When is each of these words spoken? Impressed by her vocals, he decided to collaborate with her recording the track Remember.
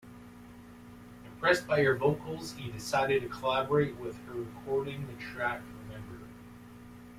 Impressed 1.25 1.67
by 1.67 1.83
her 1.83 1.95
vocals, 1.95 2.53
he 2.53 2.71
decided 2.71 3.21
to 3.21 3.27
collaborate 3.29 3.95
with 3.97 4.17
her 4.25 4.33
recording 4.33 5.05
the 5.05 5.13
track 5.21 5.61
Remember. 5.83 6.27